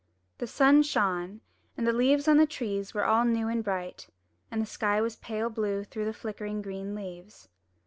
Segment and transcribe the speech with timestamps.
[0.39, 1.41] The sun shone,
[1.77, 4.07] and the leaves on the trees were all new and bright,
[4.49, 7.49] and the sky was pale blue through the flickering green leaves.